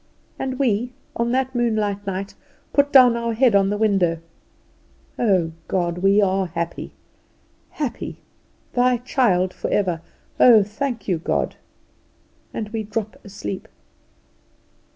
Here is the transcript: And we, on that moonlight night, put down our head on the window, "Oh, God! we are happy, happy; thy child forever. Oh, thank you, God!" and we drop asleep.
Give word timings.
And 0.39 0.57
we, 0.57 0.93
on 1.15 1.31
that 1.31 1.53
moonlight 1.53 2.07
night, 2.07 2.33
put 2.73 2.91
down 2.91 3.15
our 3.15 3.33
head 3.33 3.53
on 3.53 3.69
the 3.69 3.77
window, 3.77 4.17
"Oh, 5.19 5.51
God! 5.67 5.99
we 5.99 6.19
are 6.19 6.47
happy, 6.47 6.93
happy; 7.69 8.17
thy 8.73 8.97
child 8.97 9.53
forever. 9.53 10.01
Oh, 10.39 10.63
thank 10.63 11.07
you, 11.07 11.19
God!" 11.19 11.55
and 12.51 12.69
we 12.69 12.81
drop 12.81 13.23
asleep. 13.23 13.67